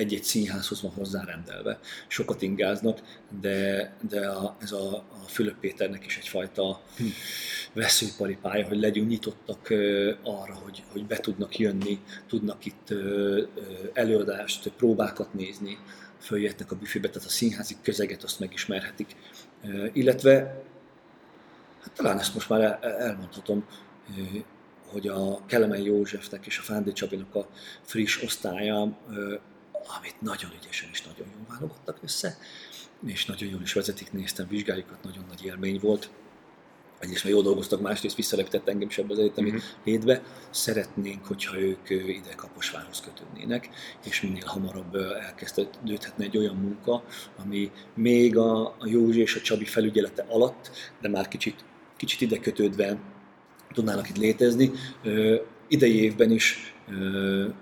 [0.00, 1.78] egy-egy színházhoz van hozzárendelve.
[2.08, 2.98] Sokat ingáznak,
[3.40, 7.04] de, de a, ez a, a Fülöp Péternek is egyfajta hm.
[7.72, 9.70] veszőparipája, hogy legyünk nyitottak
[10.22, 12.94] arra, hogy, hogy be tudnak jönni, tudnak itt
[13.92, 15.78] előadást, próbákat nézni,
[16.18, 19.16] följöhetnek a büfébe, tehát a színházi közeget azt megismerhetik.
[19.92, 20.62] Illetve,
[21.80, 23.64] hát talán ezt most már elmondhatom,
[24.92, 27.48] hogy a Kelemen Józsefnek és a Fándi Csabinak a
[27.82, 28.98] friss osztálya,
[29.98, 32.38] amit nagyon ügyesen és nagyon jól válogattak össze,
[33.06, 36.10] és nagyon jól is vezetik, néztem vizsgájukat, nagyon nagy élmény volt.
[36.98, 39.64] Egyrészt mert jól dolgoztak, másrészt visszalépített engem is ebbe az egyetemi uh-huh.
[39.84, 40.22] létbe.
[40.50, 43.68] Szeretnénk, hogyha ők ide Kaposvárhoz kötődnének,
[44.04, 47.04] és minél hamarabb elkezdődhetne egy olyan munka,
[47.42, 51.64] ami még a, a Józsi és a Csabi felügyelete alatt, de már kicsit,
[51.96, 52.98] kicsit ide kötődve
[53.74, 54.70] tudnának itt létezni.
[55.68, 56.74] Idei évben is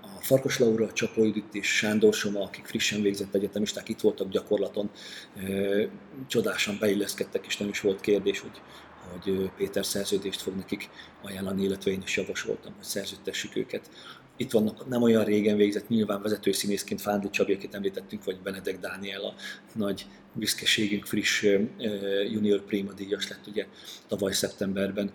[0.01, 4.89] a Farkas Laura, Csapó Judit és Sándor Soma, akik frissen végzett egyetemisták itt voltak gyakorlaton,
[6.27, 8.61] csodásan beilleszkedtek, és nem is volt kérdés, hogy,
[9.11, 10.89] hogy Péter szerződést fog nekik
[11.21, 13.89] ajánlani, illetve én is javasoltam, hogy szerződtessük őket.
[14.39, 19.21] Itt vannak nem olyan régen végzett, nyilván vezetőszínészként Fándi Csabi, akit említettünk, vagy Benedek Dániel,
[19.21, 19.33] a
[19.73, 21.45] nagy büszkeségünk, friss
[22.31, 23.65] junior prima díjas lett ugye
[24.07, 25.11] tavaly szeptemberben.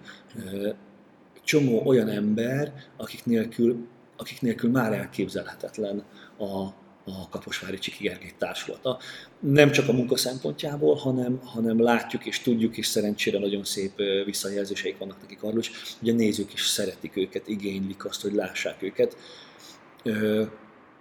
[1.44, 6.04] Csomó olyan ember, akik nélkül, akik nélkül már elképzelhetetlen
[6.38, 6.68] a,
[7.04, 8.98] a Kaposvári Csiki Gergely társulata.
[9.40, 13.92] Nem csak a munka szempontjából, hanem, hanem látjuk és tudjuk, és szerencsére nagyon szép
[14.24, 15.62] visszajelzéseik vannak nekik arról
[16.00, 19.16] hogy a nézők is szeretik őket, igénylik azt, hogy lássák őket.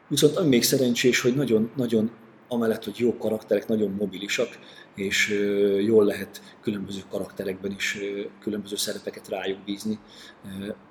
[0.07, 2.11] Viszont ami még szerencsés, hogy nagyon, nagyon
[2.53, 4.59] amellett, hogy jó karakterek, nagyon mobilisak,
[4.95, 5.29] és
[5.79, 7.97] jól lehet különböző karakterekben is
[8.39, 9.99] különböző szerepeket rájuk bízni,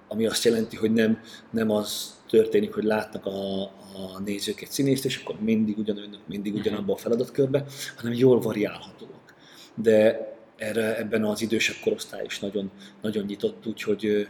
[0.09, 1.21] ami azt jelenti, hogy nem,
[1.51, 6.55] nem az történik, hogy látnak a, a nézők egy színészt, és akkor mindig ugyanolyanok, mindig
[6.55, 7.65] ugyanabban a feladatkörbe,
[7.97, 9.35] hanem jól variálhatóak.
[9.75, 12.71] De erre ebben az idősebb korosztály is nagyon,
[13.03, 14.29] nagyon nyitott, úgyhogy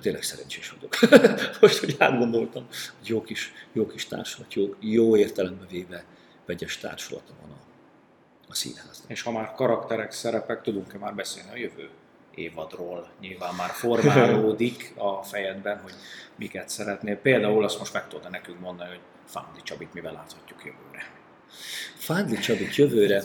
[0.00, 1.20] tényleg szerencsés vagyok.
[1.60, 2.66] Most, hogy átgondoltam,
[2.98, 6.04] hogy jó kis, jó kis társulat, jó, jó értelembe véve
[6.46, 7.60] vegyes társulata van a,
[8.48, 9.10] a színháznak.
[9.10, 11.88] És ha már karakterek, szerepek, tudunk-e már beszélni a jövő
[12.34, 13.10] évadról?
[13.20, 15.94] Nyilván már formálódik a fejedben, hogy
[16.36, 17.16] miket szeretnél.
[17.16, 21.21] Például azt most meg tudod nekünk mondani, hogy Fándi Csabit mivel láthatjuk jövőre.
[21.94, 23.22] Fándli Csabit jövőre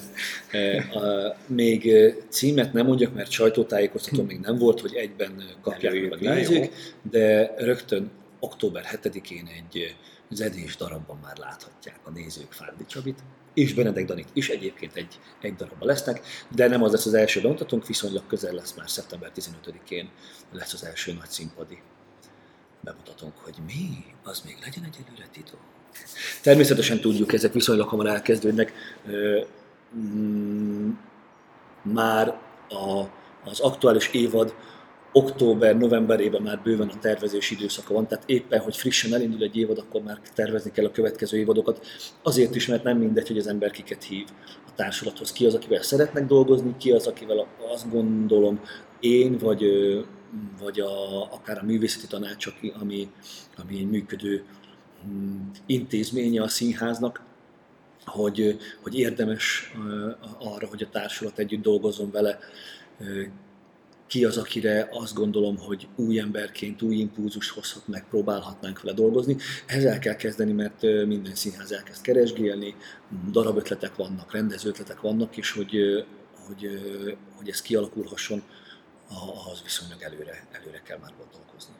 [1.47, 1.91] még
[2.29, 6.73] címet nem mondjak, mert sajtótájékoztató még nem volt, hogy egyben kapják meg nézzük,
[7.11, 9.95] de rögtön október 7-én egy
[10.29, 13.19] zedés darabban már láthatják a nézők Fándli Csabit,
[13.53, 17.41] és Benedek Danit is egyébként egy, egy darabban lesznek, de nem az lesz az első
[17.41, 20.09] bemutatónk, viszonylag közel lesz már szeptember 15-én
[20.51, 21.81] lesz az első nagy színpadi
[22.81, 25.59] bemutatónk, hogy mi, az még legyen egy előre titok.
[26.41, 28.73] Természetesen tudjuk, ezek viszonylag hamar elkezdődnek.
[29.97, 30.89] Mm,
[31.81, 32.27] már
[32.69, 33.03] a,
[33.49, 34.53] az aktuális évad
[35.11, 40.01] október-novemberében már bőven a tervezési időszaka van, tehát éppen, hogy frissen elindul egy évad, akkor
[40.01, 41.85] már tervezni kell a következő évadokat.
[42.23, 44.27] Azért is, mert nem mindegy, hogy az ember kiket hív
[44.67, 48.59] a társulathoz, ki az, akivel szeretnek dolgozni, ki az, akivel azt gondolom
[48.99, 49.63] én, vagy,
[50.61, 52.47] vagy a, akár a művészeti tanács,
[52.79, 53.11] ami,
[53.57, 54.43] ami egy működő
[55.65, 57.21] intézménye a színháznak,
[58.05, 59.73] hogy, hogy érdemes
[60.39, 62.39] arra, hogy a társulat együtt dolgozzon vele,
[64.07, 69.37] ki az, akire azt gondolom, hogy új emberként új impulzust hozhat, meg próbálhatnánk vele dolgozni.
[69.65, 72.75] Ezzel kell kezdeni, mert minden színház elkezd keresgélni,
[73.31, 75.77] darabötletek vannak, rendezőtletek vannak, és hogy,
[76.47, 76.69] hogy,
[77.35, 78.43] hogy ez kialakulhasson,
[79.09, 81.73] ahhoz viszonylag előre, előre kell már gondolkozni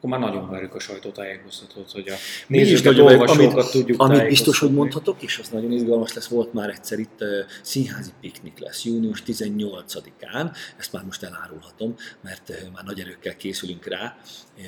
[0.00, 2.14] akkor már nagyon várjuk a sajtótájékoztatót, hogy a
[2.46, 6.68] nézőket, olvasókat amit, tudjuk Amit biztos, hogy mondhatok, és az nagyon izgalmas lesz, volt már
[6.68, 7.28] egyszer itt uh,
[7.62, 13.86] színházi piknik lesz, június 18-án, ezt már most elárulhatom, mert uh, már nagy erőkkel készülünk
[13.86, 14.16] rá,
[14.56, 14.64] uh,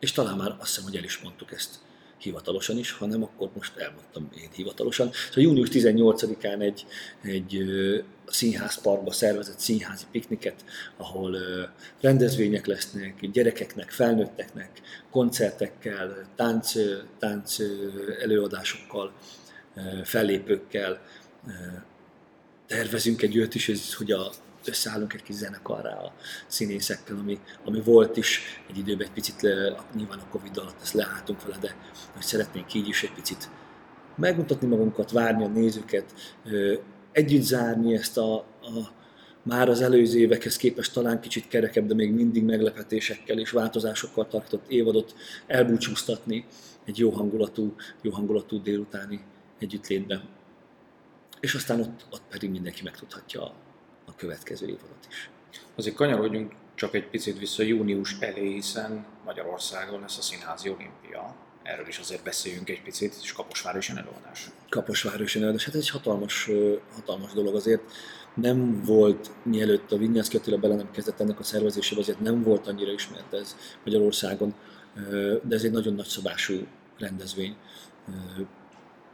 [0.00, 1.78] és talán már azt hiszem, hogy el is mondtuk ezt
[2.22, 5.10] hivatalosan is, hanem akkor most elmondtam én hivatalosan.
[5.12, 6.86] Szóval június 18-án egy,
[7.22, 7.64] egy
[8.26, 10.64] színházparkba szervezett színházi pikniket,
[10.96, 11.36] ahol
[12.00, 14.80] rendezvények lesznek, gyerekeknek, felnőtteknek,
[15.10, 16.72] koncertekkel, tánc,
[17.18, 17.56] tánc
[18.22, 19.12] előadásokkal,
[20.04, 21.00] fellépőkkel.
[22.66, 24.32] Tervezünk egy olyat is, hogy a
[24.68, 26.12] összeállunk egy kis zenekarrá a
[26.46, 30.92] színészekkel, ami, ami volt is egy időben egy picit, le, nyilván a Covid alatt ezt
[30.92, 31.76] leálltunk vele, de
[32.12, 33.50] hogy szeretnénk így is egy picit
[34.16, 36.14] megmutatni magunkat, várni a nézőket,
[37.12, 39.00] együtt zárni ezt a, a
[39.42, 44.68] már az előző évekhez képest talán kicsit kerekebb, de még mindig meglepetésekkel és változásokkal tartott
[44.68, 45.14] évadot
[45.46, 46.46] elbúcsúztatni
[46.84, 49.20] egy jó hangulatú, jó hangulatú délutáni
[49.58, 50.22] együttlétben.
[51.40, 53.54] És aztán ott, ott pedig mindenki megtudhatja
[54.22, 55.30] következő évadot is.
[55.74, 61.34] Azért kanyarodjunk csak egy picit vissza június elé, hiszen Magyarországon lesz a Színházi Olimpia.
[61.62, 64.50] Erről is azért beszéljünk egy picit, és Kaposvár is előadás.
[64.68, 65.64] Kaposvár is előadás.
[65.64, 66.50] Hát ez egy hatalmas,
[66.94, 67.82] hatalmas dolog azért.
[68.34, 72.66] Nem volt, mielőtt a Vinyászki Attila bele nem kezdett ennek a szervezésébe, azért nem volt
[72.66, 74.54] annyira ismert ez Magyarországon,
[75.42, 76.66] de ez egy nagyon nagy szabású
[76.98, 77.56] rendezvény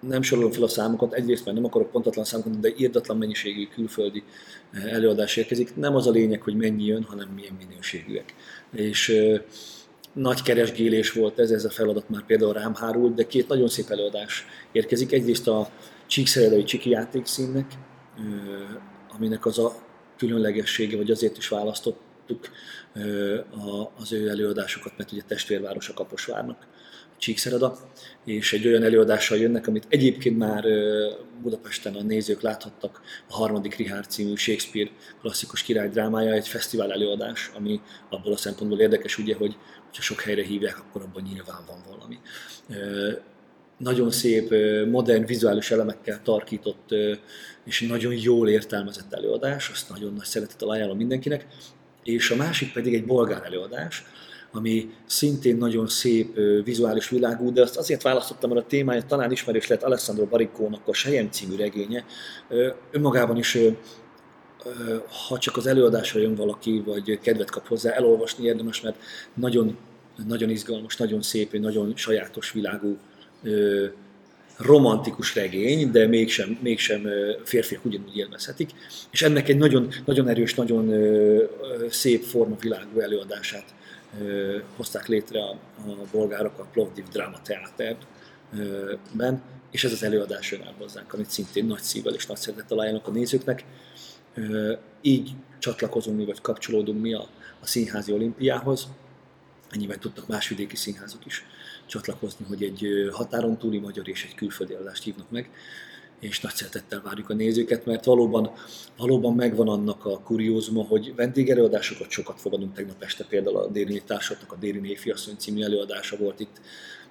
[0.01, 4.23] nem sorolom fel a számokat, egyrészt mert nem akarok pontatlan számokat, de írdatlan mennyiségű külföldi
[4.73, 5.77] eh, előadás érkezik.
[5.77, 8.35] Nem az a lényeg, hogy mennyi jön, hanem milyen minőségűek.
[8.73, 9.13] És
[10.13, 13.91] nagy keresgélés volt ez, ez a feladat már például rám hárult, de két nagyon szép
[13.91, 15.13] előadás érkezik.
[15.13, 15.71] Egyrészt a
[16.07, 17.73] Csíkszeredai Csiki játékszínnek,
[19.15, 19.75] aminek az a
[20.17, 22.49] különlegessége, vagy azért is választottuk
[23.97, 26.67] az ő előadásokat, mert ugye testvérváros a Kaposvárnak
[27.19, 27.79] Csíkszereda,
[28.25, 30.65] és egy olyan előadással jönnek, amit egyébként már
[31.43, 37.81] Budapesten a nézők láthattak, a harmadik Richard című Shakespeare klasszikus királydrámája, egy fesztivál előadás, ami
[38.11, 39.57] abból a szempontból érdekes, ugye, hogy
[39.95, 42.19] ha sok helyre hívják, akkor abban nyilván van valami.
[43.79, 44.55] Nagyon szép,
[44.91, 46.95] modern, vizuális elemekkel tarkított
[47.65, 51.47] és nagyon jól értelmezett előadás, azt nagyon nagy szeretettel ajánlom mindenkinek.
[52.03, 54.05] És a másik pedig egy bolgár előadás,
[54.53, 59.67] ami szintén nagyon szép vizuális világú, de azt azért választottam, mert a témája talán ismerős
[59.67, 62.05] lett Alessandro Baricónak a Sejem című regénye.
[62.91, 63.59] Önmagában is
[65.29, 68.97] ha csak az előadásra jön valaki, vagy kedvet kap hozzá, elolvasni érdemes, mert
[69.35, 69.77] nagyon,
[70.27, 72.99] nagyon izgalmas, nagyon szép, nagyon sajátos világú
[74.59, 77.07] romantikus regény, de mégsem, mégsem
[77.44, 78.71] férfiak ugyanúgy élvezhetik.
[79.11, 80.92] És ennek egy nagyon, nagyon erős, nagyon
[81.90, 83.75] szép forma világú előadását
[84.77, 90.75] hozták létre a, a bolgárok a Plovdiv Drama Teáterben, és ez az előadás jön el
[90.79, 93.64] hozzánk, amit szintén nagy szívvel és nagy szeretettel ajánlok a nézőknek.
[95.01, 97.29] Így csatlakozunk mi, vagy kapcsolódunk mi a,
[97.61, 98.88] a színházi olimpiához.
[99.71, 101.44] Ennyiben tudtak más vidéki színházak is
[101.87, 105.50] csatlakozni, hogy egy határon túli magyar és egy külföldi előadást hívnak meg
[106.21, 108.52] és nagy szeretettel várjuk a nézőket, mert valóban,
[108.96, 114.52] valóban megvan annak a kuriózuma, hogy vendégelőadásokat sokat fogadunk tegnap este, például a Déri Társatnak
[114.52, 116.60] a Déri Néfiasszony című előadása volt itt,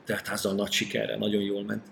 [0.06, 1.84] tehát házzal nagy sikerre, nagyon jól ment.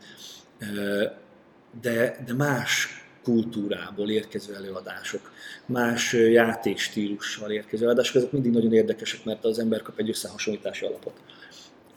[1.82, 5.32] de, de más kultúrából érkező előadások,
[5.65, 11.13] más játékstílussal érkező előadások, ezek mindig nagyon érdekesek, mert az ember kap egy összehasonlítási alapot.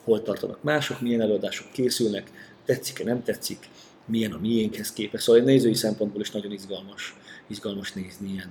[0.05, 2.31] Hol tartanak mások, milyen előadások készülnek,
[2.65, 3.69] tetszik-e, nem tetszik,
[4.05, 5.25] milyen a miénkhez képest.
[5.25, 7.17] Szóval nézői szempontból is nagyon izgalmas,
[7.47, 8.51] izgalmas nézni ilyen,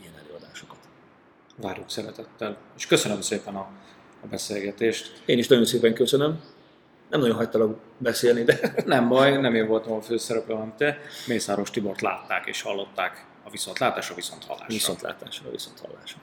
[0.00, 0.78] ilyen előadásokat.
[1.56, 2.58] Várjuk szeretettel.
[2.76, 3.68] És köszönöm szépen a,
[4.22, 5.22] a beszélgetést.
[5.26, 6.40] Én is nagyon szépen köszönöm.
[7.10, 8.72] Nem nagyon hagytalak beszélni, de...
[8.84, 10.98] Nem baj, nem én voltam a főszereplő, hanem te.
[11.26, 14.66] Mészáros Tibort látták és hallották a viszontlátásra, viszont hallásra.
[14.68, 16.18] Viszontlátásra, viszont hallásra.